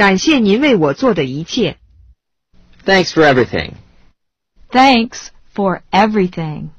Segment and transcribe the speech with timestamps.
[0.00, 1.76] 感谢您为我做的一切。
[2.86, 3.72] Thanks for everything.
[4.70, 6.70] Thanks for everything.